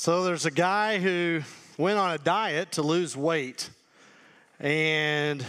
[0.00, 1.40] So there's a guy who
[1.76, 3.68] went on a diet to lose weight,
[4.60, 5.44] and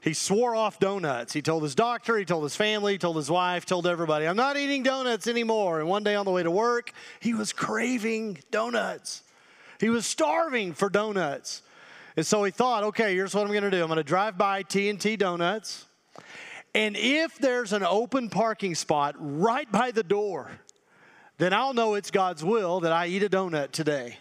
[0.00, 1.32] he swore off donuts.
[1.32, 4.34] He told his doctor, he told his family, he told his wife, told everybody, I'm
[4.34, 5.78] not eating donuts anymore.
[5.78, 9.22] And one day on the way to work, he was craving donuts.
[9.78, 11.62] He was starving for donuts.
[12.16, 14.36] And so he thought, okay, here's what I'm going to do I'm going to drive
[14.36, 15.86] by T&T Donuts.
[16.74, 20.50] And if there's an open parking spot right by the door,
[21.38, 24.18] then I'll know it's God's will that I eat a donut today.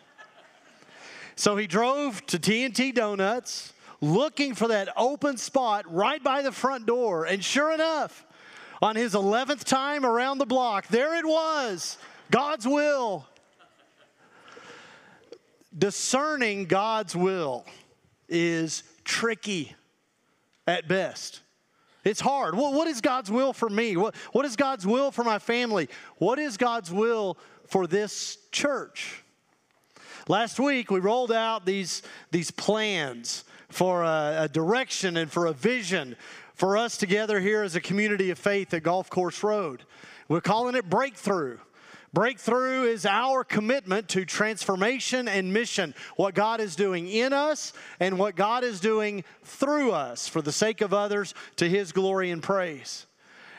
[1.36, 6.86] So he drove to T&T Donuts looking for that open spot right by the front
[6.86, 7.26] door.
[7.26, 8.26] And sure enough,
[8.82, 11.98] on his 11th time around the block, there it was
[12.30, 13.26] God's will.
[15.76, 17.66] Discerning God's will
[18.28, 19.76] is tricky
[20.68, 21.43] at best.
[22.04, 22.56] It's hard.
[22.56, 23.96] What, what is God's will for me?
[23.96, 25.90] What, what is God's will for my family?
[26.18, 29.24] What is God's will for this church?
[30.28, 35.54] Last week, we rolled out these, these plans for a, a direction and for a
[35.54, 36.16] vision
[36.54, 39.84] for us together here as a community of faith at Golf Course Road.
[40.28, 41.58] We're calling it Breakthrough.
[42.14, 48.20] Breakthrough is our commitment to transformation and mission, what God is doing in us and
[48.20, 52.44] what God is doing through us for the sake of others to His glory and
[52.44, 53.08] praise.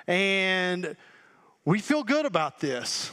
[0.07, 0.97] And
[1.65, 3.11] we feel good about this.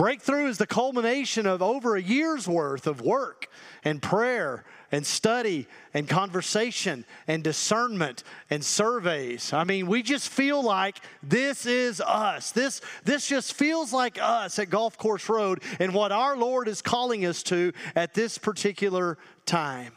[0.00, 3.48] Breakthrough is the culmination of over a year's worth of work
[3.84, 9.52] and prayer and study and conversation and discernment and surveys.
[9.52, 12.50] I mean, we just feel like this is us.
[12.50, 16.80] This, this just feels like us at Golf Course Road and what our Lord is
[16.80, 19.92] calling us to at this particular time.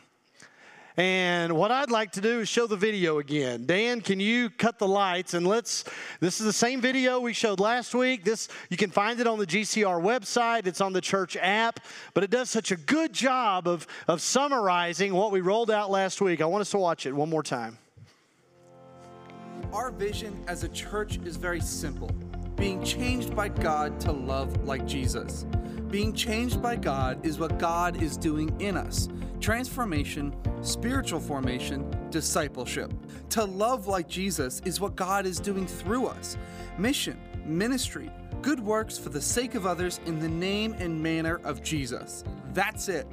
[0.95, 3.66] And what I'd like to do is show the video again.
[3.66, 5.85] Dan, can you cut the lights and let's
[6.19, 8.23] this is the same video we showed last week.
[8.23, 11.80] This you can find it on the GCR website, it's on the church app,
[12.13, 16.22] but it does such a good job of, of summarizing what we rolled out last
[16.22, 16.41] week.
[16.41, 17.80] I want us to watch it one more time.
[19.72, 22.12] Our vision as a church is very simple
[22.56, 25.46] being changed by God to love like Jesus.
[25.93, 29.09] Being changed by God is what God is doing in us
[29.39, 30.33] transformation,
[30.63, 32.91] spiritual formation, discipleship.
[33.29, 36.35] To love like Jesus is what God is doing through us.
[36.79, 38.09] Mission, ministry,
[38.41, 42.23] good works for the sake of others in the name and manner of Jesus.
[42.53, 43.08] That's it.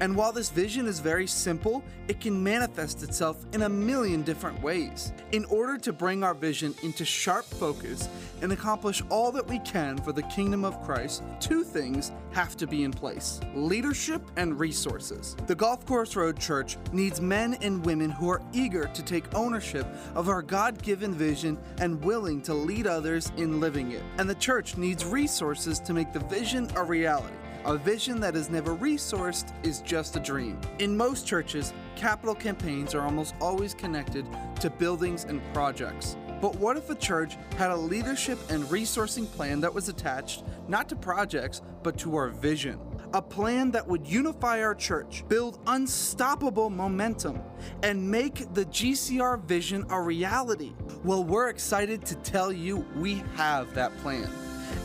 [0.00, 4.60] And while this vision is very simple, it can manifest itself in a million different
[4.60, 5.12] ways.
[5.32, 8.08] In order to bring our vision into sharp focus
[8.42, 12.66] and accomplish all that we can for the kingdom of Christ, two things have to
[12.66, 15.36] be in place leadership and resources.
[15.46, 19.86] The Golf Course Road Church needs men and women who are eager to take ownership
[20.14, 24.02] of our God given vision and willing to lead others in living it.
[24.18, 27.34] And the church needs resources to make the vision a reality.
[27.66, 30.60] A vision that is never resourced is just a dream.
[30.80, 34.26] In most churches, capital campaigns are almost always connected
[34.60, 36.18] to buildings and projects.
[36.42, 40.90] But what if a church had a leadership and resourcing plan that was attached not
[40.90, 42.78] to projects, but to our vision?
[43.14, 47.40] A plan that would unify our church, build unstoppable momentum,
[47.82, 50.74] and make the GCR vision a reality.
[51.02, 54.28] Well, we're excited to tell you we have that plan,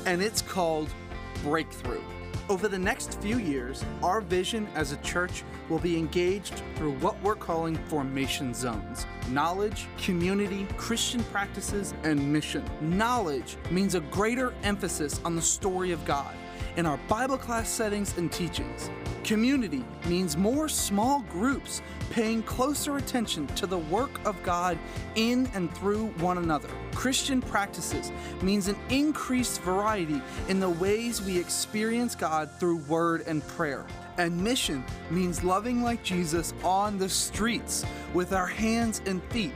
[0.05, 0.87] and it's called
[1.43, 1.99] Breakthrough.
[2.49, 7.21] Over the next few years, our vision as a church will be engaged through what
[7.21, 12.67] we're calling formation zones knowledge, community, Christian practices, and mission.
[12.81, 16.33] Knowledge means a greater emphasis on the story of God
[16.79, 18.89] in our Bible class settings and teachings.
[19.25, 24.79] Community means more small groups paying closer attention to the work of God
[25.15, 26.69] in and through one another.
[26.95, 33.45] Christian practices means an increased variety in the ways we experience God through word and
[33.45, 33.85] prayer.
[34.17, 39.51] And mission means loving like Jesus on the streets with our hands and feet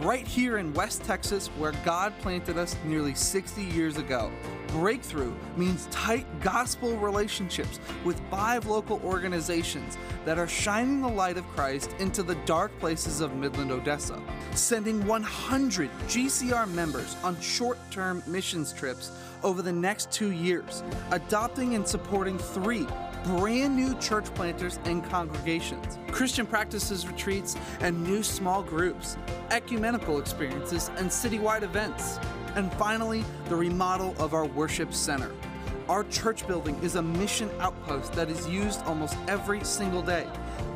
[0.00, 4.30] right here in West Texas, where God planted us nearly 60 years ago.
[4.68, 11.46] Breakthrough means tight gospel relationships with five local organizations that are shining the light of
[11.48, 14.20] Christ into the dark places of Midland, Odessa,
[14.52, 19.12] sending 100 GCR members on short term missions trips
[19.42, 22.86] over the next two years, adopting and supporting three
[23.26, 29.16] brand new church planters and congregations, Christian practices retreats and new small groups,
[29.50, 32.20] ecumenical experiences, and citywide events.
[32.54, 35.32] And finally, the remodel of our worship center.
[35.88, 40.26] Our church building is a mission outpost that is used almost every single day,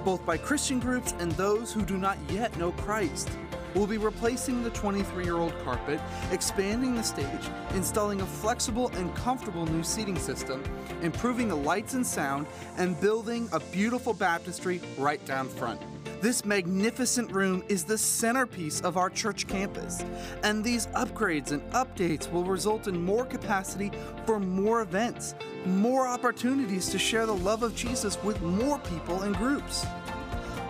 [0.05, 3.31] both by Christian groups and those who do not yet know Christ.
[3.75, 6.01] We'll be replacing the 23 year old carpet,
[6.33, 7.27] expanding the stage,
[7.75, 10.63] installing a flexible and comfortable new seating system,
[11.03, 12.47] improving the lights and sound,
[12.77, 15.81] and building a beautiful baptistry right down front.
[16.21, 20.05] This magnificent room is the centerpiece of our church campus,
[20.43, 23.91] and these upgrades and updates will result in more capacity
[24.27, 25.35] for more events,
[25.65, 29.87] more opportunities to share the love of Jesus with more people and groups.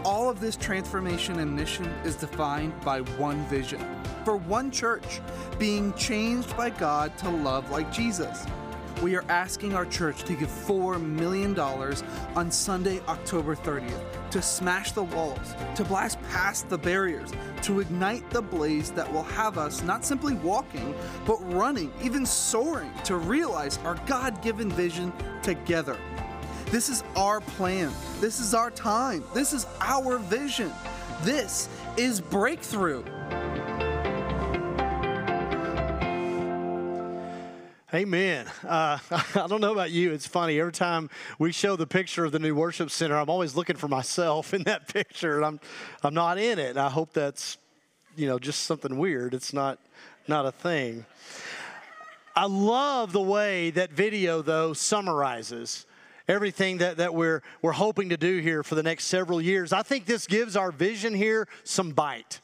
[0.05, 3.85] All of this transformation and mission is defined by one vision
[4.25, 5.21] for one church
[5.59, 8.47] being changed by God to love like Jesus
[9.03, 14.93] we are asking our church to give $4 million on Sunday, October 30th, to smash
[14.93, 17.33] the walls, to blast past the barriers,
[17.63, 20.95] to ignite the blaze that will have us not simply walking,
[21.25, 25.13] but running, even soaring, to realize our God given vision
[25.43, 25.97] together.
[26.71, 27.93] This is our plan.
[28.21, 29.25] This is our time.
[29.35, 30.71] This is our vision.
[31.23, 33.03] This is breakthrough.
[37.93, 38.47] Amen.
[38.65, 40.13] Uh, I don't know about you.
[40.13, 40.61] It's funny.
[40.61, 43.89] Every time we show the picture of the new worship center, I'm always looking for
[43.89, 45.61] myself in that picture, and I'm
[46.05, 46.77] I'm not in it.
[46.77, 47.59] I hope that's
[48.15, 49.35] you know just something weird.
[49.35, 49.81] It's not
[50.29, 51.05] not a thing.
[52.37, 55.85] I love the way that video though summarizes
[56.31, 59.73] everything that, that we're we're hoping to do here for the next several years.
[59.73, 62.41] I think this gives our vision here some bite.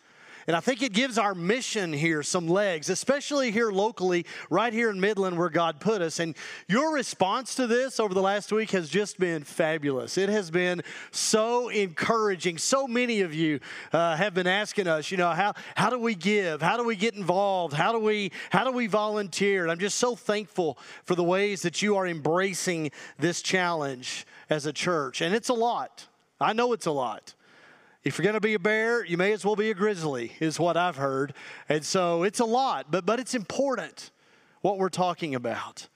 [0.46, 4.90] And I think it gives our mission here some legs, especially here locally, right here
[4.90, 6.20] in Midland where God put us.
[6.20, 6.36] And
[6.68, 10.16] your response to this over the last week has just been fabulous.
[10.16, 12.58] It has been so encouraging.
[12.58, 13.58] So many of you
[13.92, 16.62] uh, have been asking us, you know, how, how do we give?
[16.62, 17.74] How do we get involved?
[17.74, 19.62] How do we how do we volunteer?
[19.62, 24.64] And I'm just so thankful for the ways that you are embracing this challenge as
[24.66, 25.20] a church.
[25.20, 26.06] And it's a lot.
[26.40, 27.34] I know it's a lot
[28.06, 30.60] if you're going to be a bear, you may as well be a grizzly, is
[30.60, 31.34] what I've heard.
[31.68, 34.12] And so it's a lot, but, but it's important
[34.60, 35.88] what we're talking about.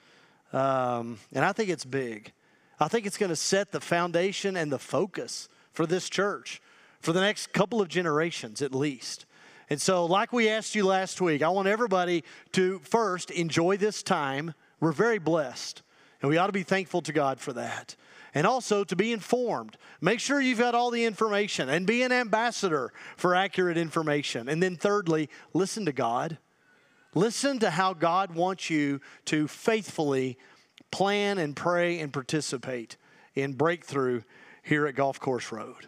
[0.53, 2.33] Um, and I think it's big.
[2.81, 6.61] I think it's going to set the foundation and the focus for this church
[6.99, 9.25] for the next couple of generations at least.
[9.69, 14.03] And so, like we asked you last week, I want everybody to first enjoy this
[14.03, 14.55] time.
[14.81, 15.83] We're very blessed,
[16.21, 17.95] and we ought to be thankful to God for that
[18.35, 19.77] and also to be informed.
[20.01, 24.49] Make sure you've got all the information and be an ambassador for accurate information.
[24.49, 26.39] And then, thirdly, listen to God.
[27.15, 30.39] Listen to how God wants you to faithfully
[30.91, 32.97] plan and pray and participate
[33.35, 34.23] in breakthrough
[34.63, 35.87] here at Golf Course Road.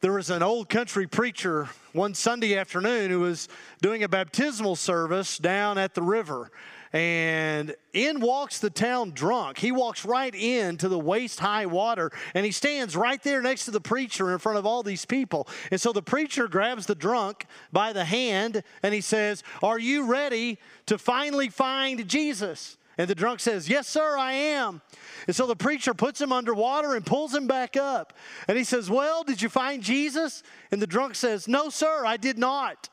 [0.00, 3.48] There was an old country preacher one Sunday afternoon who was
[3.80, 6.50] doing a baptismal service down at the river
[6.92, 9.58] and in walks the town drunk.
[9.58, 13.70] He walks right into the waist high water and he stands right there next to
[13.70, 15.48] the preacher in front of all these people.
[15.70, 20.06] And so the preacher grabs the drunk by the hand and he says, Are you
[20.06, 22.76] ready to finally find Jesus?
[22.98, 24.82] And the drunk says, Yes, sir, I am.
[25.26, 28.12] And so the preacher puts him underwater and pulls him back up.
[28.48, 30.42] And he says, Well, did you find Jesus?
[30.70, 32.90] And the drunk says, No, sir, I did not.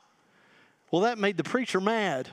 [0.90, 2.30] Well, that made the preacher mad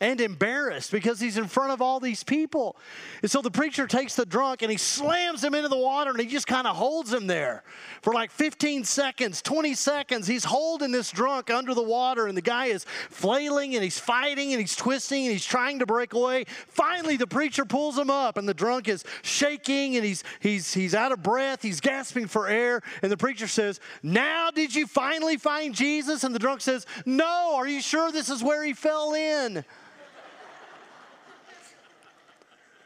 [0.00, 2.76] and embarrassed because he's in front of all these people.
[3.22, 6.20] And so the preacher takes the drunk and he slams him into the water and
[6.20, 7.64] he just kind of holds him there
[8.02, 10.26] for like 15 seconds, 20 seconds.
[10.26, 14.52] He's holding this drunk under the water and the guy is flailing and he's fighting
[14.52, 16.44] and he's twisting and he's trying to break away.
[16.68, 20.94] Finally, the preacher pulls him up and the drunk is shaking and he's, he's, he's
[20.94, 21.62] out of breath.
[21.62, 22.82] He's gasping for air.
[23.02, 26.22] And the preacher says, Now did you finally find Jesus?
[26.22, 29.64] And the drunk says, No, are you sure this is where he fell in?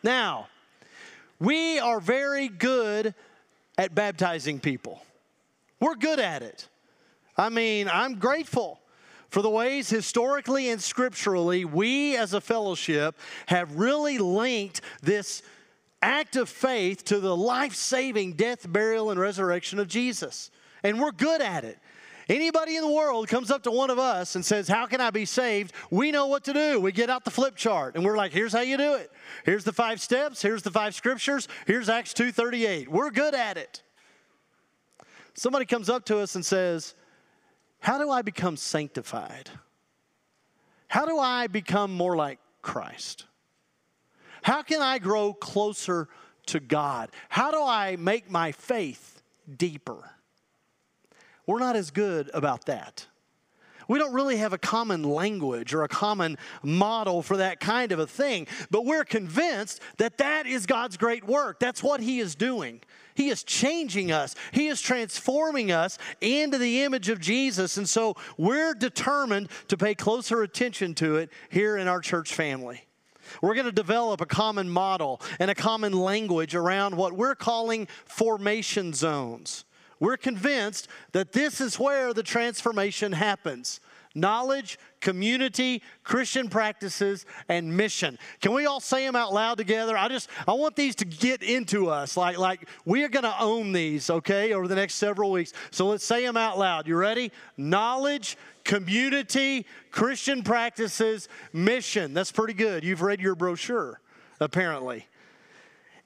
[0.03, 0.49] Now,
[1.39, 3.15] we are very good
[3.79, 5.03] at baptizing people.
[5.81, 6.69] We're good at it.
[7.37, 8.81] I mean, I'm grateful
[9.31, 15.43] for the ways historically and scripturally we as a fellowship have really linked this
[16.03, 20.51] act of faith to the life saving death, burial, and resurrection of Jesus.
[20.83, 21.79] And we're good at it.
[22.29, 25.11] Anybody in the world comes up to one of us and says, How can I
[25.11, 25.73] be saved?
[25.91, 26.81] We know what to do.
[26.81, 29.11] We get out the flip chart and we're like, Here's how you do it.
[29.45, 30.41] Here's the five steps.
[30.41, 31.49] Here's the five scriptures.
[31.67, 32.89] Here's Acts 2.38.
[32.89, 33.83] We're good at it.
[35.35, 36.95] Somebody comes up to us and says,
[37.81, 39.51] How do I become sanctified?
[40.89, 43.27] How do I become more like Christ?
[44.43, 46.09] How can I grow closer
[46.47, 47.11] to God?
[47.29, 49.23] How do I make my faith
[49.57, 50.11] deeper?
[51.53, 53.07] We're not as good about that.
[53.87, 57.99] We don't really have a common language or a common model for that kind of
[57.99, 61.61] a thing, but we're convinced that that is God's great work.
[61.61, 62.81] That's what He is doing.
[63.15, 64.35] He is changing us.
[64.53, 67.77] He is transforming us into the image of Jesus.
[67.77, 72.87] And so we're determined to pay closer attention to it here in our church family.
[73.43, 77.89] We're going to develop a common model and a common language around what we're calling
[78.07, 79.67] formation zones.
[80.03, 83.79] We're convinced that this is where the transformation happens
[84.17, 88.19] knowledge, community, Christian practices, and mission.
[88.41, 89.97] Can we all say them out loud together?
[89.97, 92.17] I just I want these to get into us.
[92.17, 95.53] Like like we are going to own these, okay, over the next several weeks.
[95.71, 96.89] So let's say them out loud.
[96.89, 97.31] You ready?
[97.57, 102.13] Knowledge, community, Christian practices, mission.
[102.13, 102.83] That's pretty good.
[102.83, 104.01] You've read your brochure,
[104.41, 105.07] apparently.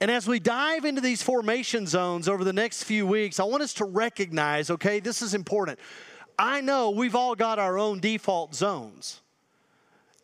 [0.01, 3.63] And as we dive into these formation zones over the next few weeks, I want
[3.63, 5.79] us to recognize, okay, this is important.
[6.39, 9.23] I know we've all got our own default zones.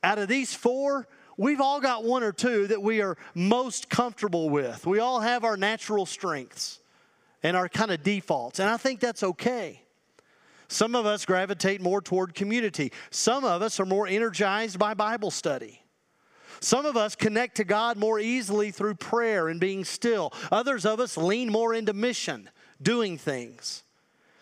[0.03, 4.51] Out of these four, we've all got one or two that we are most comfortable
[4.51, 4.85] with.
[4.87, 6.81] We all have our natural strengths
[7.43, 9.83] and our kind of defaults, and I think that's okay.
[10.69, 12.93] Some of us gravitate more toward community.
[13.11, 15.82] Some of us are more energized by Bible study.
[16.63, 20.33] Some of us connect to God more easily through prayer and being still.
[20.53, 22.49] Others of us lean more into mission,
[22.81, 23.83] doing things.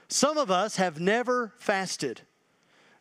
[0.09, 2.21] Some of us have never fasted.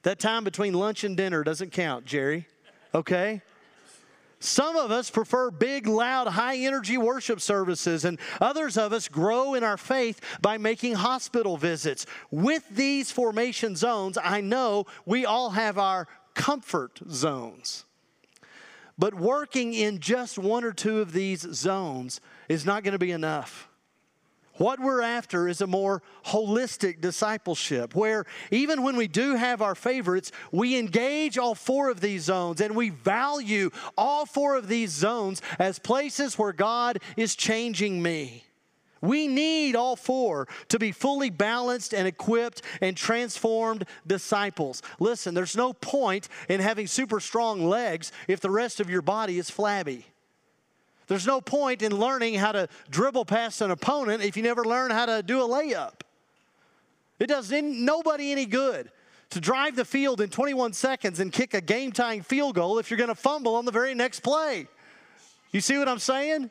[0.04, 2.48] That time between lunch and dinner doesn't count, Jerry.
[2.96, 3.42] Okay?
[4.40, 9.54] Some of us prefer big, loud, high energy worship services, and others of us grow
[9.54, 12.06] in our faith by making hospital visits.
[12.32, 17.84] With these formation zones, I know we all have our comfort zones.
[19.00, 23.12] But working in just one or two of these zones is not going to be
[23.12, 23.70] enough.
[24.56, 29.74] What we're after is a more holistic discipleship where even when we do have our
[29.74, 34.92] favorites, we engage all four of these zones and we value all four of these
[34.92, 38.49] zones as places where God is changing me.
[39.02, 44.82] We need all four to be fully balanced and equipped and transformed disciples.
[45.00, 49.38] Listen, there's no point in having super strong legs if the rest of your body
[49.38, 50.06] is flabby.
[51.08, 54.92] There's no point in learning how to dribble past an opponent if you never learn
[54.92, 56.02] how to do a layup.
[57.20, 58.92] It does nobody any good
[59.32, 62.90] to drive the field in 21 seconds and kick a game tying field goal if
[62.90, 64.68] you're going to fumble on the very next play.
[65.52, 66.50] You see what I'm saying?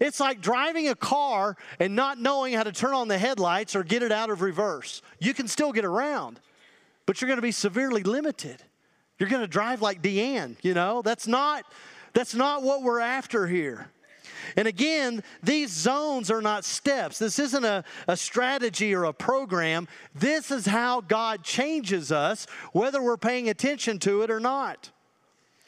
[0.00, 3.82] It's like driving a car and not knowing how to turn on the headlights or
[3.82, 5.02] get it out of reverse.
[5.20, 6.40] You can still get around,
[7.04, 8.62] but you're going to be severely limited.
[9.18, 11.02] You're going to drive like Deanne, you know?
[11.02, 11.64] That's not
[12.12, 13.90] that's not what we're after here.
[14.56, 17.18] And again, these zones are not steps.
[17.18, 19.86] This isn't a, a strategy or a program.
[20.14, 24.90] This is how God changes us, whether we're paying attention to it or not.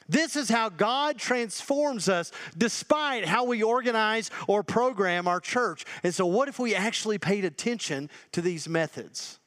[0.08, 5.84] This is how God transforms us despite how we organize or program our church.
[6.02, 9.38] And so, what if we actually paid attention to these methods?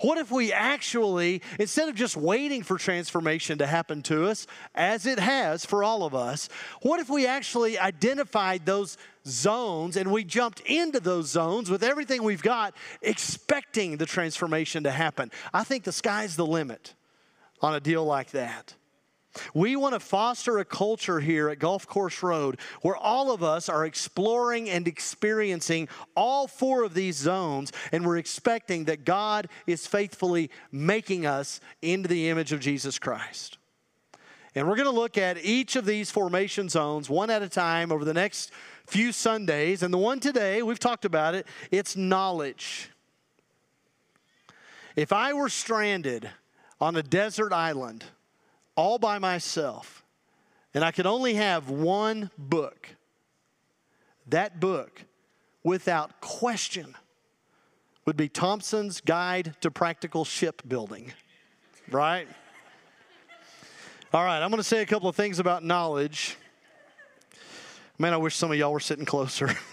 [0.00, 5.04] What if we actually, instead of just waiting for transformation to happen to us, as
[5.04, 6.48] it has for all of us,
[6.82, 12.22] what if we actually identified those zones and we jumped into those zones with everything
[12.22, 15.30] we've got, expecting the transformation to happen?
[15.52, 16.94] I think the sky's the limit
[17.60, 18.74] on a deal like that.
[19.54, 23.68] We want to foster a culture here at Golf Course Road where all of us
[23.68, 29.86] are exploring and experiencing all four of these zones, and we're expecting that God is
[29.86, 33.58] faithfully making us into the image of Jesus Christ.
[34.54, 37.92] And we're going to look at each of these formation zones one at a time
[37.92, 38.50] over the next
[38.84, 39.84] few Sundays.
[39.84, 42.90] And the one today, we've talked about it, it's knowledge.
[44.96, 46.28] If I were stranded
[46.80, 48.04] on a desert island,
[48.76, 50.00] all by myself
[50.74, 52.88] and I could only have one book,
[54.28, 55.04] that book,
[55.64, 56.94] without question,
[58.06, 61.12] would be Thompson's Guide to Practical Shipbuilding,
[61.90, 62.28] right?
[64.12, 66.36] All right, I'm going to say a couple of things about knowledge.
[67.98, 69.56] Man, I wish some of y'all were sitting closer.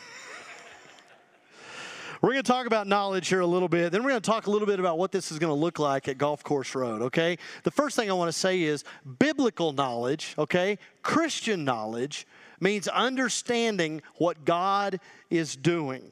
[2.21, 3.91] We're going to talk about knowledge here a little bit.
[3.91, 5.77] Then we're going to talk a little bit about what this is going to look
[5.77, 7.37] like at Golf Course Road, okay?
[7.63, 8.83] The first thing I want to say is
[9.19, 10.79] biblical knowledge, okay?
[11.03, 12.25] Christian knowledge
[12.59, 16.11] means understanding what God is doing.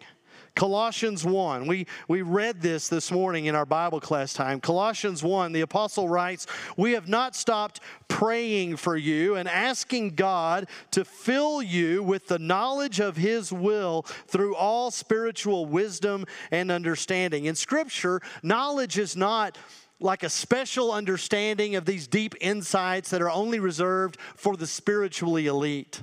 [0.55, 1.67] Colossians 1.
[1.67, 4.61] We, we read this this morning in our Bible class time.
[4.61, 6.47] Colossians 1, the apostle writes,
[6.77, 12.39] We have not stopped praying for you and asking God to fill you with the
[12.39, 17.45] knowledge of His will through all spiritual wisdom and understanding.
[17.45, 19.57] In Scripture, knowledge is not
[19.99, 25.47] like a special understanding of these deep insights that are only reserved for the spiritually
[25.47, 26.01] elite.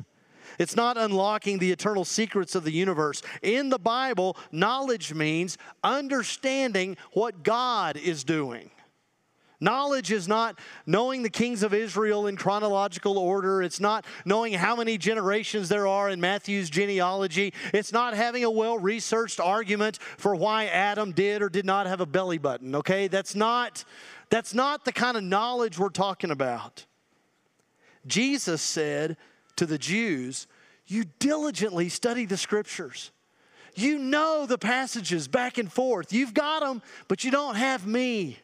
[0.59, 3.23] It's not unlocking the eternal secrets of the universe.
[3.43, 8.71] In the Bible, knowledge means understanding what God is doing.
[9.63, 13.63] Knowledge is not knowing the kings of Israel in chronological order.
[13.63, 17.55] It's not knowing how many generations there are in Matthew's genealogy.
[17.73, 22.01] It's not having a well researched argument for why Adam did or did not have
[22.01, 23.07] a belly button, okay?
[23.07, 23.85] That's not,
[24.31, 26.85] that's not the kind of knowledge we're talking about.
[28.05, 29.17] Jesus said
[29.63, 30.49] to the Jews,
[30.87, 33.13] You diligently study the scriptures.
[33.77, 36.13] You know the passages back and forth.
[36.13, 38.39] You've got them, but you don't have me.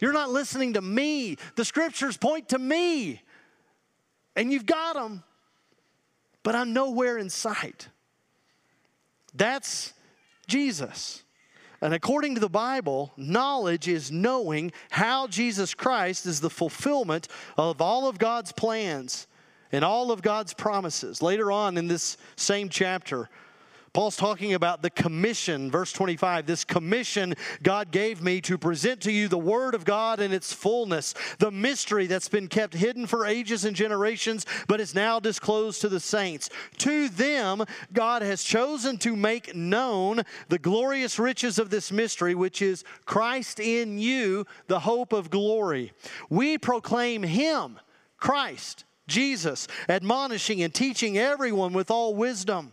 [0.00, 1.36] You're not listening to me.
[1.54, 3.22] The scriptures point to me.
[4.34, 5.22] And you've got them,
[6.42, 7.88] but I'm nowhere in sight.
[9.32, 9.92] That's
[10.48, 11.22] Jesus.
[11.80, 17.80] And according to the Bible, knowledge is knowing how Jesus Christ is the fulfillment of
[17.80, 19.28] all of God's plans
[19.72, 21.22] and all of God's promises.
[21.22, 23.28] Later on in this same chapter,
[23.92, 26.46] Paul's talking about the commission, verse 25.
[26.46, 27.34] This commission
[27.64, 31.50] God gave me to present to you the Word of God in its fullness, the
[31.50, 35.98] mystery that's been kept hidden for ages and generations, but is now disclosed to the
[35.98, 36.50] saints.
[36.78, 42.62] To them, God has chosen to make known the glorious riches of this mystery, which
[42.62, 45.92] is Christ in you, the hope of glory.
[46.28, 47.80] We proclaim Him,
[48.18, 52.72] Christ, Jesus, admonishing and teaching everyone with all wisdom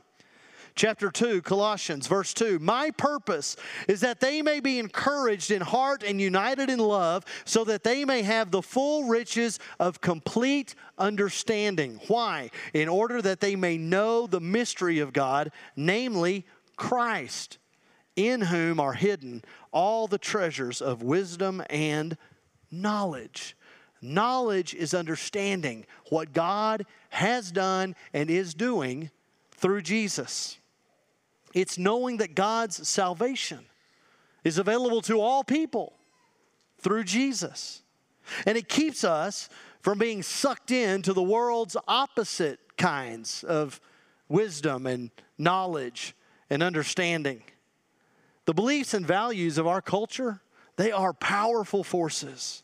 [0.77, 2.59] chapter 2, Colossians, verse 2.
[2.59, 7.65] My purpose is that they may be encouraged in heart and united in love, so
[7.65, 11.99] that they may have the full riches of complete understanding.
[12.07, 12.51] Why?
[12.73, 16.45] In order that they may know the mystery of God, namely
[16.77, 17.57] Christ,
[18.15, 22.17] in whom are hidden all the treasures of wisdom and
[22.71, 23.56] knowledge.
[24.01, 29.09] Knowledge is understanding what God has done and is doing
[29.51, 30.57] through Jesus.
[31.53, 33.65] It's knowing that God's salvation
[34.43, 35.93] is available to all people
[36.79, 37.81] through Jesus.
[38.45, 39.49] And it keeps us
[39.81, 43.79] from being sucked into the world's opposite kinds of
[44.29, 46.15] wisdom and knowledge
[46.49, 47.41] and understanding.
[48.45, 50.41] The beliefs and values of our culture,
[50.75, 52.63] they are powerful forces.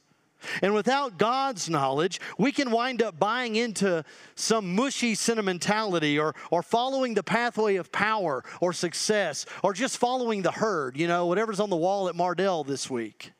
[0.62, 4.04] And without God's knowledge, we can wind up buying into
[4.36, 10.42] some mushy sentimentality or, or following the pathway of power or success or just following
[10.42, 13.32] the herd, you know, whatever's on the wall at Mardel this week.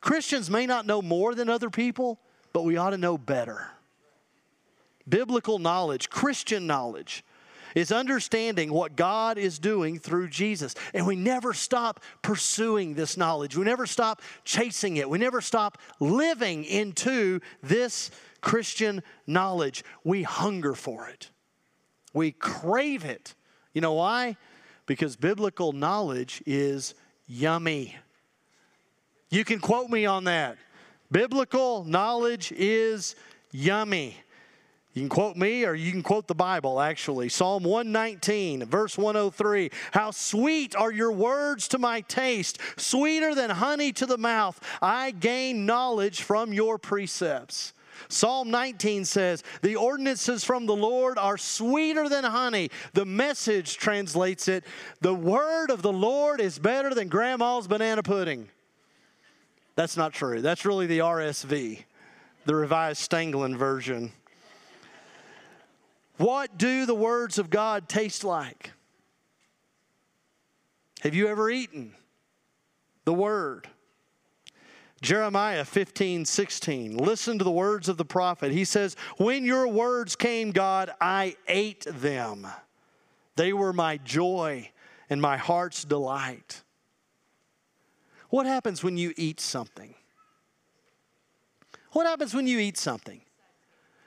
[0.00, 2.20] Christians may not know more than other people,
[2.52, 3.70] but we ought to know better.
[5.08, 7.24] Biblical knowledge, Christian knowledge,
[7.76, 10.74] is understanding what God is doing through Jesus.
[10.94, 13.54] And we never stop pursuing this knowledge.
[13.54, 15.08] We never stop chasing it.
[15.08, 18.10] We never stop living into this
[18.40, 19.84] Christian knowledge.
[20.02, 21.30] We hunger for it,
[22.12, 23.34] we crave it.
[23.74, 24.38] You know why?
[24.86, 26.94] Because biblical knowledge is
[27.26, 27.94] yummy.
[29.28, 30.56] You can quote me on that.
[31.12, 33.16] Biblical knowledge is
[33.52, 34.16] yummy.
[34.96, 37.28] You can quote me or you can quote the Bible, actually.
[37.28, 39.70] Psalm 119, verse 103.
[39.92, 44.58] How sweet are your words to my taste, sweeter than honey to the mouth.
[44.80, 47.74] I gain knowledge from your precepts.
[48.08, 52.70] Psalm 19 says, The ordinances from the Lord are sweeter than honey.
[52.94, 54.64] The message translates it,
[55.02, 58.48] The word of the Lord is better than grandma's banana pudding.
[59.74, 60.40] That's not true.
[60.40, 61.84] That's really the RSV,
[62.46, 64.12] the Revised Stanglin version.
[66.16, 68.72] What do the words of God taste like?
[71.00, 71.94] Have you ever eaten
[73.04, 73.68] the word?
[75.02, 76.96] Jeremiah 15, 16.
[76.96, 78.50] Listen to the words of the prophet.
[78.50, 82.46] He says, When your words came, God, I ate them.
[83.36, 84.70] They were my joy
[85.10, 86.62] and my heart's delight.
[88.30, 89.94] What happens when you eat something?
[91.92, 93.20] What happens when you eat something?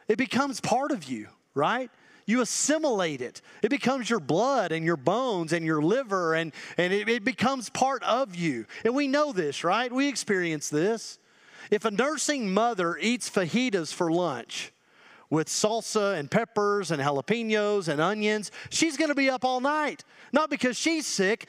[0.08, 1.90] It becomes part of you, right?
[2.30, 3.42] you assimilate it.
[3.64, 7.72] It becomes your blood and your bones and your liver, and, and it, it becomes
[7.72, 8.68] part of you.
[8.86, 9.92] And we know this, right?
[9.92, 11.18] We experience this.
[11.72, 14.72] If a nursing mother eats fajitas for lunch,
[15.32, 20.04] with salsa and peppers and jalapenos and onions, she's gonna be up all night.
[20.32, 21.48] Not because she's sick.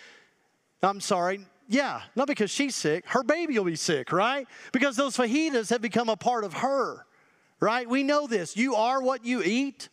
[0.83, 3.07] I'm sorry, yeah, not because she's sick.
[3.07, 4.47] Her baby will be sick, right?
[4.73, 7.07] Because those fajitas have become a part of her,
[7.61, 7.89] right?
[7.89, 8.57] We know this.
[8.57, 9.89] You are what you eat.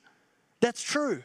[0.62, 1.24] That's true.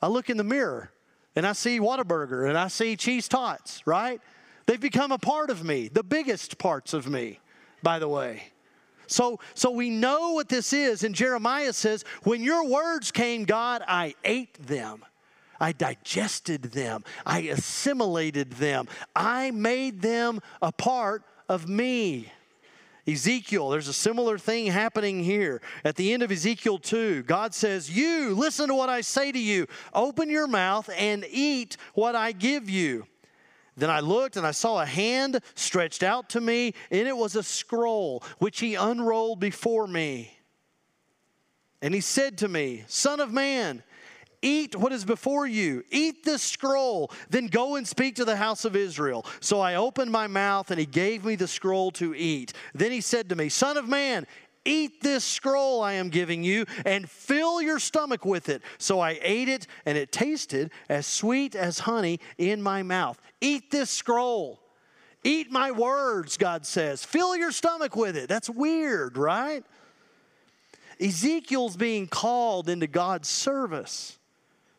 [0.00, 0.90] I look in the mirror
[1.34, 4.20] and I see Whataburger and I see cheese tots, right?
[4.66, 7.40] They've become a part of me, the biggest parts of me,
[7.82, 8.44] by the way.
[9.06, 11.04] So, so we know what this is.
[11.04, 15.04] And Jeremiah says, When your words came, God, I ate them.
[15.60, 17.04] I digested them.
[17.24, 18.88] I assimilated them.
[19.14, 22.32] I made them a part of me.
[23.06, 25.60] Ezekiel, there's a similar thing happening here.
[25.84, 29.38] At the end of Ezekiel 2, God says, You, listen to what I say to
[29.38, 29.66] you.
[29.92, 33.06] Open your mouth and eat what I give you.
[33.76, 37.36] Then I looked and I saw a hand stretched out to me, and it was
[37.36, 40.38] a scroll which he unrolled before me.
[41.82, 43.82] And he said to me, Son of man,
[44.44, 45.82] Eat what is before you.
[45.90, 47.10] Eat this scroll.
[47.30, 49.24] Then go and speak to the house of Israel.
[49.40, 52.52] So I opened my mouth, and he gave me the scroll to eat.
[52.74, 54.26] Then he said to me, Son of man,
[54.66, 58.62] Eat this scroll I am giving you and fill your stomach with it.
[58.78, 63.20] So I ate it, and it tasted as sweet as honey in my mouth.
[63.42, 64.60] Eat this scroll.
[65.22, 67.04] Eat my words, God says.
[67.04, 68.28] Fill your stomach with it.
[68.28, 69.64] That's weird, right?
[71.00, 74.18] Ezekiel's being called into God's service.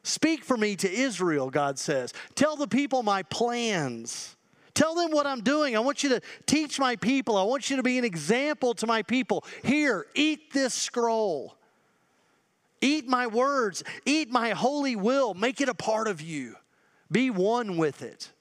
[0.06, 2.14] Speak for me to Israel, God says.
[2.36, 4.36] Tell the people my plans.
[4.76, 5.76] Tell them what I'm doing.
[5.76, 7.38] I want you to teach my people.
[7.38, 9.44] I want you to be an example to my people.
[9.64, 11.56] Here, eat this scroll.
[12.82, 13.84] Eat my words.
[14.06, 15.34] Eat my holy will.
[15.34, 16.56] Make it a part of you.
[17.12, 18.32] Be one with it.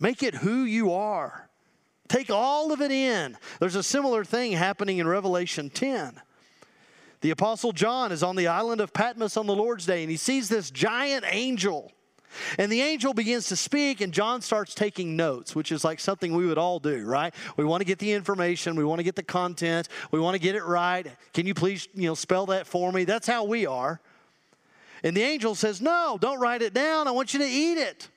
[0.00, 1.50] Make it who you are.
[2.08, 3.36] Take all of it in.
[3.60, 6.22] There's a similar thing happening in Revelation 10.
[7.20, 10.16] The Apostle John is on the island of Patmos on the Lord's Day, and he
[10.16, 11.92] sees this giant angel
[12.58, 16.34] and the angel begins to speak, and John starts taking notes, which is like something
[16.34, 17.34] we would all do, right?
[17.56, 20.38] We want to get the information, we want to get the content, we want to
[20.38, 21.06] get it right.
[21.32, 23.04] Can you please, you know, spell that for me?
[23.04, 24.00] That's how we are.
[25.02, 27.08] And the angel says, No, don't write it down.
[27.08, 28.08] I want you to eat it.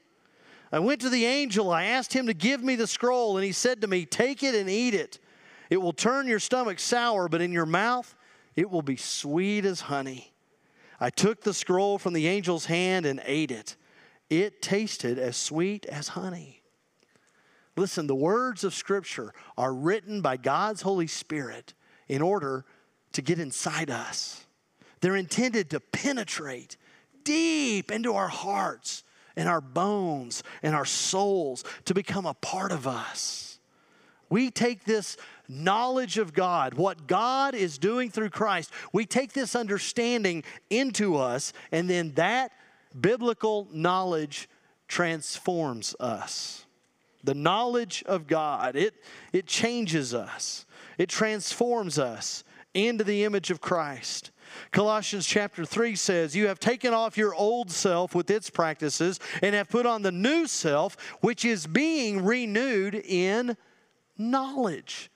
[0.71, 3.51] I went to the angel, I asked him to give me the scroll, and he
[3.51, 5.19] said to me, Take it and eat it.
[5.69, 8.15] It will turn your stomach sour, but in your mouth,
[8.55, 10.33] it will be sweet as honey.
[10.99, 13.75] I took the scroll from the angel's hand and ate it.
[14.29, 16.61] It tasted as sweet as honey.
[17.75, 21.73] Listen, the words of Scripture are written by God's Holy Spirit
[22.07, 22.65] in order
[23.13, 24.45] to get inside us.
[24.99, 26.77] They're intended to penetrate
[27.23, 29.03] deep into our hearts
[29.35, 33.50] and our bones and our souls to become a part of us.
[34.31, 35.17] We take this
[35.49, 41.51] knowledge of God, what God is doing through Christ, we take this understanding into us,
[41.71, 42.53] and then that
[42.99, 44.49] biblical knowledge
[44.87, 46.65] transforms us.
[47.23, 48.95] The knowledge of God, it,
[49.33, 50.65] it changes us,
[50.97, 54.31] it transforms us into the image of Christ.
[54.71, 59.53] Colossians chapter 3 says, You have taken off your old self with its practices and
[59.55, 63.57] have put on the new self, which is being renewed in
[64.29, 65.09] knowledge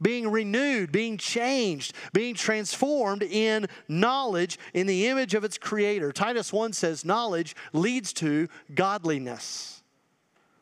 [0.00, 6.12] being renewed, being changed, being transformed in knowledge in the image of its creator.
[6.12, 9.82] Titus 1 says, knowledge leads to godliness.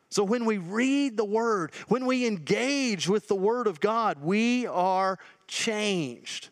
[0.09, 4.65] So when we read the word, when we engage with the word of God, we
[4.65, 6.49] are changed.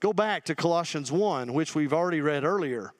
[0.00, 2.92] Go back to Colossians 1, which we've already read earlier.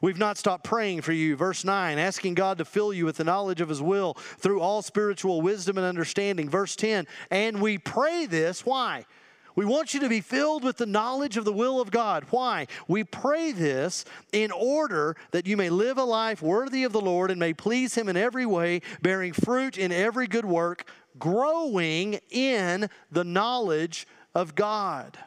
[0.00, 1.36] We've not stopped praying for you.
[1.36, 4.82] Verse 9, asking God to fill you with the knowledge of His will through all
[4.82, 6.48] spiritual wisdom and understanding.
[6.48, 8.64] Verse 10, and we pray this.
[8.64, 9.04] Why?
[9.54, 12.24] We want you to be filled with the knowledge of the will of God.
[12.30, 12.66] Why?
[12.88, 17.30] We pray this in order that you may live a life worthy of the Lord
[17.30, 22.88] and may please Him in every way, bearing fruit in every good work, growing in
[23.10, 25.18] the knowledge of God.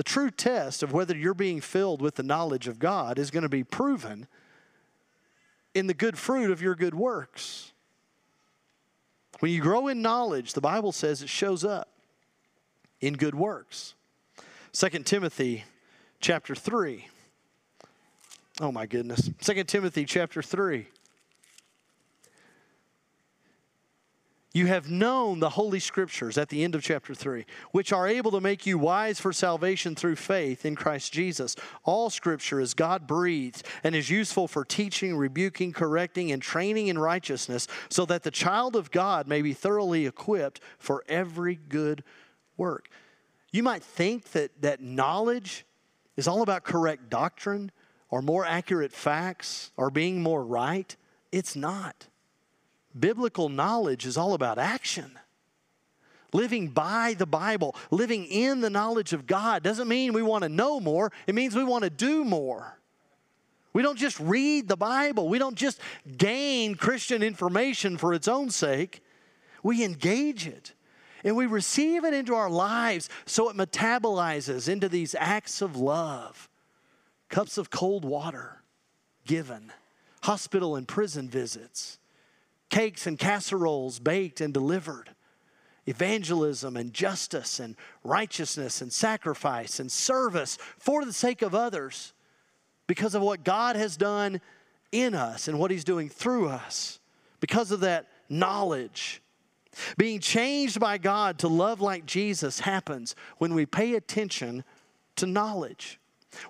[0.00, 3.42] The true test of whether you're being filled with the knowledge of God is going
[3.42, 4.28] to be proven
[5.74, 7.74] in the good fruit of your good works.
[9.40, 11.90] When you grow in knowledge, the Bible says it shows up
[13.02, 13.92] in good works.
[14.72, 15.64] 2 Timothy
[16.18, 17.06] chapter 3.
[18.58, 19.28] Oh my goodness.
[19.42, 20.86] 2 Timothy chapter 3.
[24.52, 28.32] You have known the Holy Scriptures at the end of chapter 3, which are able
[28.32, 31.54] to make you wise for salvation through faith in Christ Jesus.
[31.84, 36.98] All Scripture is God breathed and is useful for teaching, rebuking, correcting, and training in
[36.98, 42.02] righteousness, so that the child of God may be thoroughly equipped for every good
[42.56, 42.88] work.
[43.52, 45.64] You might think that, that knowledge
[46.16, 47.70] is all about correct doctrine
[48.08, 50.96] or more accurate facts or being more right.
[51.30, 52.08] It's not.
[52.98, 55.12] Biblical knowledge is all about action.
[56.32, 60.48] Living by the Bible, living in the knowledge of God doesn't mean we want to
[60.48, 62.78] know more, it means we want to do more.
[63.72, 65.80] We don't just read the Bible, we don't just
[66.16, 69.02] gain Christian information for its own sake,
[69.62, 70.72] we engage it.
[71.24, 76.48] and we receive it into our lives so it metabolizes into these acts of love.
[77.28, 78.62] Cups of cold water
[79.26, 79.72] given,
[80.22, 81.98] hospital and prison visits,
[82.70, 85.10] cakes and casseroles baked and delivered,
[85.86, 92.12] evangelism and justice and righteousness and sacrifice and service for the sake of others
[92.86, 94.40] because of what God has done
[94.92, 96.98] in us and what He's doing through us,
[97.40, 99.22] because of that knowledge.
[99.96, 104.64] Being changed by God to love like Jesus happens when we pay attention
[105.16, 106.00] to knowledge.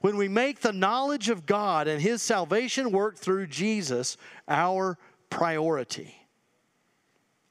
[0.01, 4.17] When we make the knowledge of God and His salvation work through Jesus
[4.49, 4.99] our
[5.31, 6.15] priority.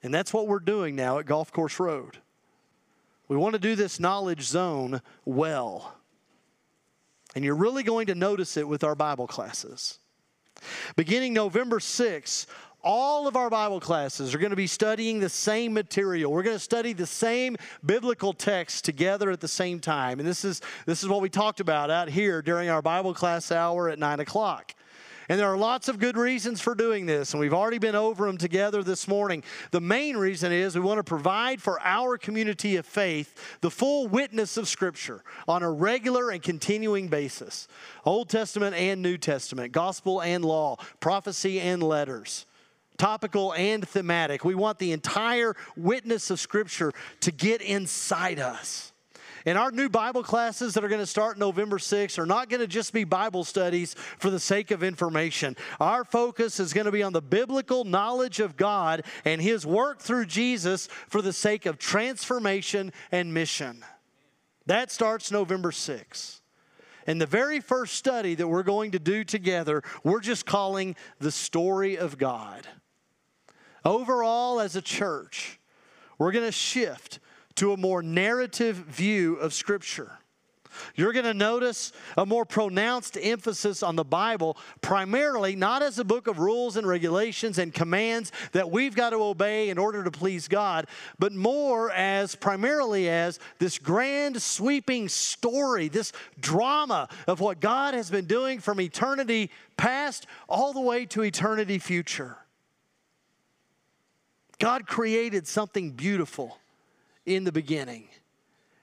[0.03, 2.17] And that's what we're doing now at Golf Course Road.
[3.27, 5.95] We want to do this knowledge zone well.
[7.35, 9.99] And you're really going to notice it with our Bible classes.
[10.95, 12.47] Beginning November 6th,
[12.81, 16.31] all of our Bible classes are going to be studying the same material.
[16.31, 20.19] We're going to study the same biblical text together at the same time.
[20.19, 23.51] And this is, this is what we talked about out here during our Bible class
[23.51, 24.73] hour at 9 o'clock.
[25.29, 28.25] And there are lots of good reasons for doing this, and we've already been over
[28.25, 29.43] them together this morning.
[29.69, 34.07] The main reason is we want to provide for our community of faith the full
[34.07, 37.67] witness of Scripture on a regular and continuing basis
[38.05, 42.47] Old Testament and New Testament, gospel and law, prophecy and letters
[42.97, 44.43] topical and thematic.
[44.43, 48.88] We want the entire witness of Scripture to get inside us.
[49.45, 52.61] And our new Bible classes that are going to start November 6th are not going
[52.61, 55.55] to just be Bible studies for the sake of information.
[55.79, 59.99] Our focus is going to be on the biblical knowledge of God and His work
[59.99, 63.83] through Jesus for the sake of transformation and mission.
[64.65, 66.41] That starts November 6th.
[67.07, 71.31] And the very first study that we're going to do together, we're just calling the
[71.31, 72.67] story of God.
[73.83, 75.59] Overall, as a church,
[76.19, 77.19] we're going to shift
[77.59, 80.13] to a more narrative view of Scripture.
[80.95, 86.05] You're going to notice a more pronounced emphasis on the Bible, primarily not as a
[86.05, 90.11] book of rules and regulations and commands that we've got to obey in order to
[90.11, 97.59] please God, but more as primarily as this grand sweeping story, this drama of what
[97.59, 102.37] God has been doing from eternity past all the way to eternity future.
[104.59, 106.57] God created something beautiful
[107.29, 108.07] in the beginning.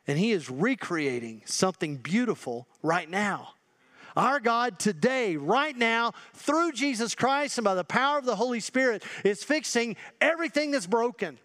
[0.06, 3.50] And He is recreating something beautiful right now.
[4.16, 8.60] Our God today, right now, through Jesus Christ and by the power of the Holy
[8.60, 11.38] Spirit, is fixing everything that's broken.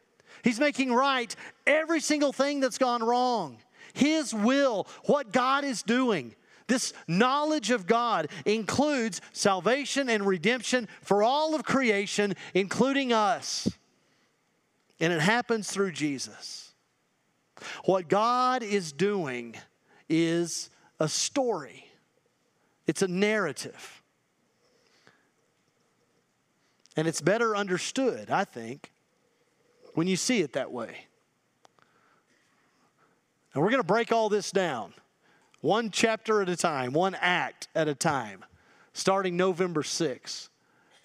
[0.43, 1.35] He's making right
[1.67, 3.57] every single thing that's gone wrong.
[3.93, 6.35] His will, what God is doing.
[6.67, 13.67] This knowledge of God includes salvation and redemption for all of creation, including us.
[15.01, 16.60] And it happens through Jesus.
[17.85, 19.55] What God is doing
[20.09, 20.69] is
[20.99, 21.85] a story,
[22.87, 23.97] it's a narrative.
[26.97, 28.91] And it's better understood, I think,
[29.93, 31.05] when you see it that way.
[33.53, 34.93] And we're going to break all this down
[35.61, 38.43] one chapter at a time, one act at a time,
[38.93, 40.49] starting November 6th.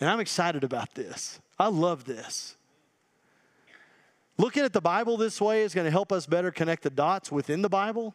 [0.01, 1.41] And I'm excited about this.
[1.59, 2.57] I love this.
[4.39, 7.33] Looking at the Bible this way is going to help us better connect the dots
[7.33, 8.15] within the Bible,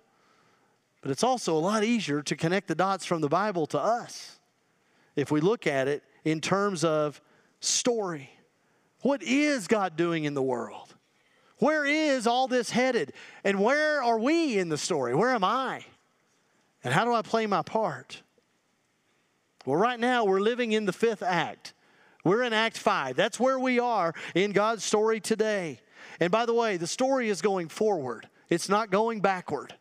[1.01, 4.39] but it's also a lot easier to connect the dots from the Bible to us
[5.15, 7.19] if we look at it in terms of
[7.59, 8.29] story.
[9.01, 10.93] What is God doing in the world?
[11.57, 13.13] Where is all this headed?
[13.43, 15.15] And where are we in the story?
[15.15, 15.83] Where am I?
[16.83, 18.21] And how do I play my part?
[19.65, 21.73] Well, right now we're living in the fifth act.
[22.23, 23.15] We're in Act 5.
[23.15, 25.79] That's where we are in God's story today.
[26.21, 29.73] And by the way, the story is going forward, it's not going backward.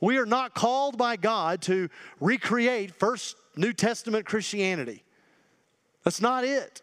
[0.00, 1.88] We are not called by God to
[2.20, 5.02] recreate first New Testament Christianity.
[6.04, 6.82] That's not it.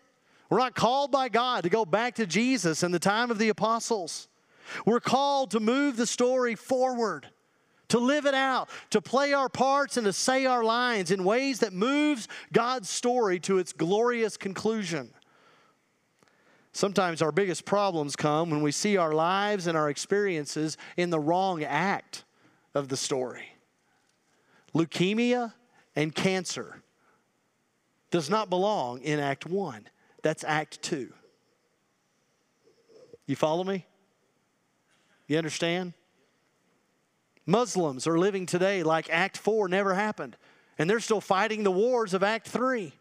[0.50, 3.50] We're not called by God to go back to Jesus and the time of the
[3.50, 4.28] apostles.
[4.86, 7.28] We're called to move the story forward,
[7.90, 11.60] to live it out, to play our parts and to say our lines in ways
[11.60, 15.14] that moves God's story to its glorious conclusion.
[16.74, 21.20] Sometimes our biggest problems come when we see our lives and our experiences in the
[21.20, 22.24] wrong act
[22.74, 23.56] of the story.
[24.74, 25.54] Leukemia
[25.96, 26.82] and cancer
[28.10, 29.88] does not belong in Act 1.
[30.22, 31.12] That's Act 2.
[33.26, 33.86] You follow me?
[35.28, 35.94] You understand?
[37.46, 40.38] Muslims are living today like Act 4 never happened,
[40.78, 42.94] and they're still fighting the wars of Act 3.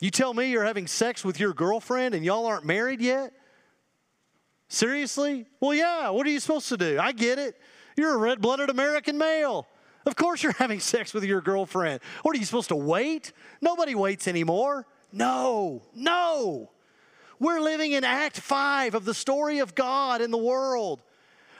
[0.00, 3.32] You tell me you're having sex with your girlfriend and y'all aren't married yet?
[4.68, 5.46] Seriously?
[5.60, 6.08] Well, yeah.
[6.08, 6.98] What are you supposed to do?
[6.98, 7.56] I get it.
[7.96, 9.66] You're a red blooded American male.
[10.06, 12.00] Of course, you're having sex with your girlfriend.
[12.22, 13.32] What are you supposed to wait?
[13.60, 14.86] Nobody waits anymore.
[15.12, 16.70] No, no.
[17.38, 21.02] We're living in Act 5 of the story of God in the world.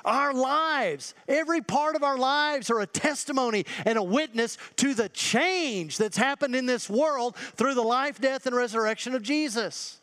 [0.04, 5.08] Our lives, every part of our lives, are a testimony and a witness to the
[5.08, 10.00] change that's happened in this world through the life, death, and resurrection of Jesus.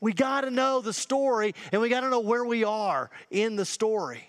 [0.00, 3.56] We got to know the story and we got to know where we are in
[3.56, 4.28] the story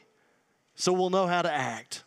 [0.76, 2.04] so we'll know how to act.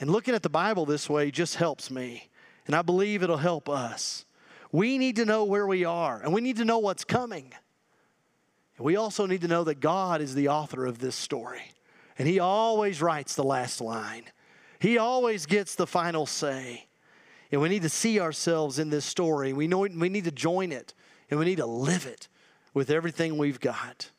[0.00, 2.28] And looking at the Bible this way just helps me,
[2.66, 4.24] and I believe it'll help us.
[4.72, 7.52] We need to know where we are, and we need to know what's coming.
[8.80, 11.60] And we also need to know that God is the author of this story,
[12.18, 14.24] and He always writes the last line,
[14.78, 16.86] He always gets the final say.
[17.52, 19.52] And we need to see ourselves in this story.
[19.52, 20.94] We know we need to join it,
[21.28, 22.28] and we need to live it
[22.72, 24.10] with everything we've got.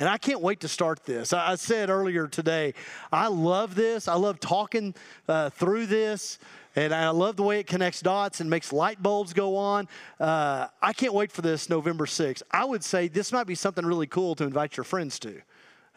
[0.00, 1.34] And I can't wait to start this.
[1.34, 2.72] I said earlier today,
[3.12, 4.08] I love this.
[4.08, 4.94] I love talking
[5.28, 6.38] uh, through this.
[6.74, 9.88] And I love the way it connects dots and makes light bulbs go on.
[10.18, 12.42] Uh, I can't wait for this November 6th.
[12.50, 15.42] I would say this might be something really cool to invite your friends to.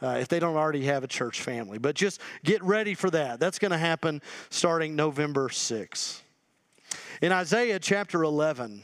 [0.02, 1.78] Uh, if they don't already have a church family.
[1.78, 3.40] But just get ready for that.
[3.40, 6.22] That's going to happen starting November 6th.
[7.22, 8.82] In Isaiah chapter 11,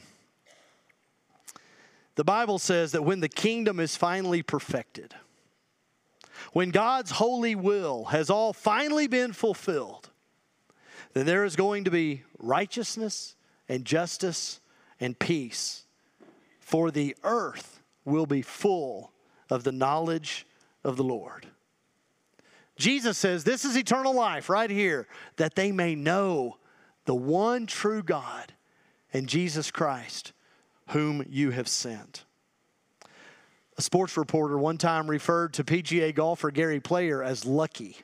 [2.14, 5.14] the Bible says that when the kingdom is finally perfected,
[6.54, 10.08] when God's holy will has all finally been fulfilled,
[11.14, 13.36] then there is going to be righteousness
[13.68, 14.60] and justice
[15.00, 15.84] and peace.
[16.60, 19.12] For the earth will be full
[19.50, 20.46] of the knowledge
[20.84, 21.46] of the Lord.
[22.76, 26.56] Jesus says, This is eternal life right here, that they may know
[27.04, 28.52] the one true God
[29.12, 30.32] and Jesus Christ
[30.88, 32.24] whom you have sent.
[33.78, 37.96] A sports reporter one time referred to PGA golfer Gary Player as lucky.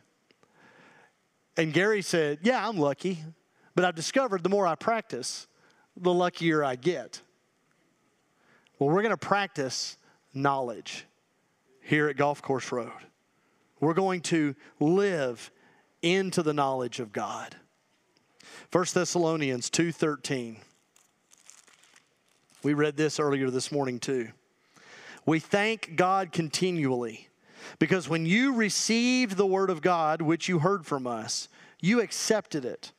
[1.59, 3.23] And Gary said, Yeah, I'm lucky,
[3.75, 5.47] but I've discovered the more I practice,
[5.97, 7.21] the luckier I get.
[8.79, 9.99] Well, we're going to practice
[10.33, 11.05] knowledge
[11.83, 12.93] here at Golf Course Road.
[13.81, 15.51] We're going to live
[16.01, 17.57] into the knowledge of God.
[18.71, 20.59] 1 Thessalonians 2:13
[22.63, 24.29] we read this earlier this morning, too.
[25.25, 27.28] We thank God continually
[27.79, 31.49] because when you received the word of God, which you heard from us,
[31.81, 32.93] you accepted it,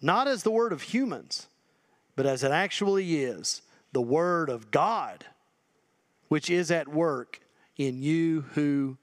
[0.00, 1.46] not as the word of humans,
[2.16, 5.24] but as it actually is the word of God,
[6.28, 7.40] which is at work
[7.76, 8.96] in you who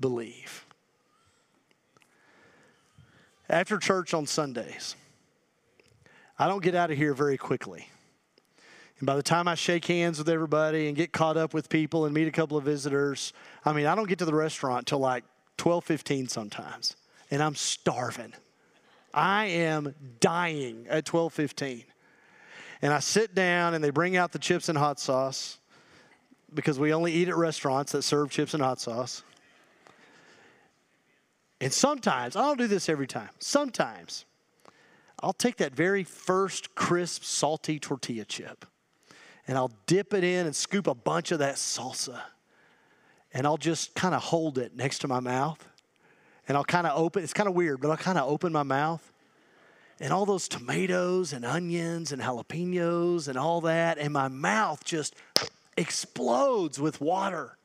[0.00, 0.66] believe.
[3.48, 4.96] After church on Sundays,
[6.38, 7.88] I don't get out of here very quickly.
[9.02, 12.04] And by the time I shake hands with everybody and get caught up with people
[12.04, 13.32] and meet a couple of visitors,
[13.64, 15.24] I mean, I don't get to the restaurant till like
[15.56, 16.94] 12, 15 sometimes.
[17.28, 18.32] And I'm starving.
[19.12, 21.82] I am dying at 12, 15.
[22.80, 25.58] And I sit down and they bring out the chips and hot sauce
[26.54, 29.24] because we only eat at restaurants that serve chips and hot sauce.
[31.60, 34.26] And sometimes, I don't do this every time, sometimes
[35.20, 38.64] I'll take that very first crisp, salty tortilla chip
[39.46, 42.20] and I'll dip it in and scoop a bunch of that salsa.
[43.34, 45.66] And I'll just kind of hold it next to my mouth.
[46.48, 48.62] And I'll kind of open, it's kind of weird, but I'll kind of open my
[48.62, 49.12] mouth.
[50.00, 55.14] And all those tomatoes and onions and jalapenos and all that, and my mouth just
[55.76, 57.56] explodes with water.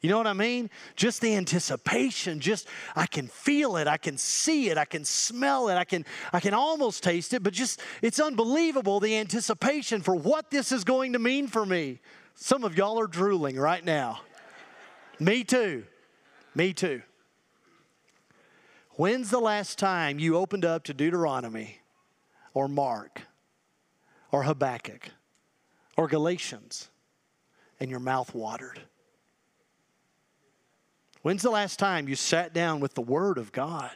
[0.00, 0.70] You know what I mean?
[0.96, 5.68] Just the anticipation, just I can feel it, I can see it, I can smell
[5.68, 10.14] it, I can I can almost taste it, but just it's unbelievable the anticipation for
[10.14, 12.00] what this is going to mean for me.
[12.34, 14.20] Some of y'all are drooling right now.
[15.18, 15.84] me too.
[16.54, 17.02] Me too.
[18.92, 21.80] When's the last time you opened up to Deuteronomy
[22.54, 23.22] or Mark
[24.32, 25.10] or Habakkuk
[25.96, 26.88] or Galatians
[27.78, 28.80] and your mouth watered?
[31.22, 33.94] When's the last time you sat down with the Word of God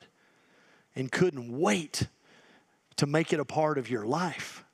[0.95, 2.09] and couldn't wait
[2.97, 4.65] to make it a part of your life?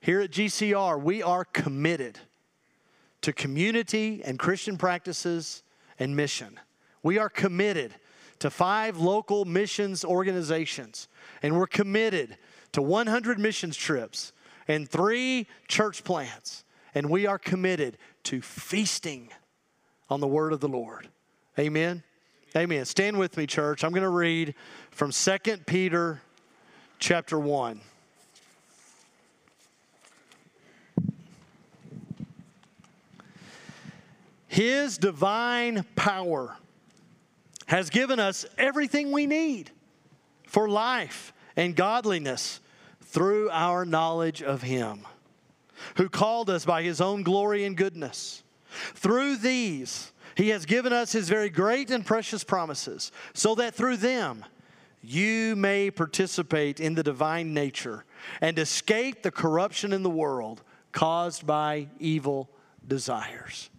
[0.00, 2.18] Here at GCR, we are committed
[3.20, 5.62] to community and Christian practices
[6.00, 6.58] and mission.
[7.04, 7.94] We are committed
[8.40, 11.06] to five local missions organizations,
[11.42, 12.36] and we're committed
[12.72, 14.32] to 100 missions trips
[14.66, 19.30] and three church plants, and we are committed to feasting
[20.12, 21.08] on the word of the Lord.
[21.58, 22.02] Amen.
[22.54, 22.84] Amen.
[22.84, 23.82] Stand with me, church.
[23.82, 24.54] I'm going to read
[24.90, 26.20] from 2 Peter
[26.98, 27.80] chapter 1.
[34.48, 36.58] His divine power
[37.64, 39.70] has given us everything we need
[40.46, 42.60] for life and godliness
[43.00, 45.06] through our knowledge of Him,
[45.96, 48.41] who called us by His own glory and goodness.
[48.94, 53.98] Through these, He has given us His very great and precious promises, so that through
[53.98, 54.44] them
[55.02, 58.04] you may participate in the divine nature
[58.40, 60.62] and escape the corruption in the world
[60.92, 62.48] caused by evil
[62.86, 63.70] desires.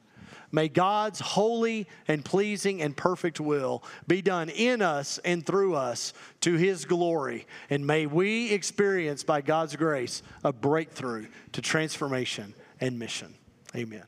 [0.53, 6.13] May God's holy and pleasing and perfect will be done in us and through us
[6.41, 7.47] to His glory.
[7.71, 13.33] And may we experience, by God's grace, a breakthrough to transformation and mission.
[13.75, 14.03] Amen.